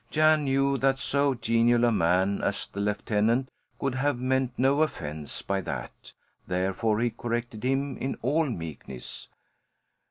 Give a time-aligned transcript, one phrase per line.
[0.09, 5.43] Jan knew that so genial a man as the lieutenant could have meant no offense
[5.43, 6.13] by that,
[6.47, 9.27] therefore he corrected him in all meekness.